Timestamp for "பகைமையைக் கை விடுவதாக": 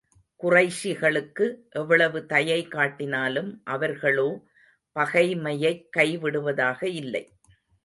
4.99-6.87